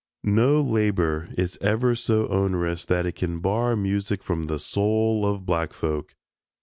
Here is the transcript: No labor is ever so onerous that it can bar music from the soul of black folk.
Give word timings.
No 0.23 0.61
labor 0.63 1.29
is 1.37 1.59
ever 1.61 1.93
so 1.93 2.27
onerous 2.29 2.85
that 2.85 3.05
it 3.05 3.11
can 3.11 3.37
bar 3.39 3.75
music 3.75 4.23
from 4.23 4.45
the 4.45 4.57
soul 4.57 5.27
of 5.27 5.45
black 5.45 5.73
folk. 5.73 6.15